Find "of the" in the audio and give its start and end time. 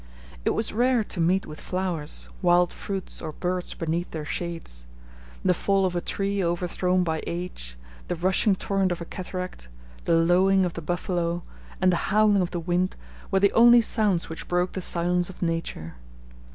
10.65-10.81, 12.41-12.59